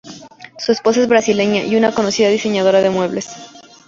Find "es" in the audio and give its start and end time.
1.01-1.07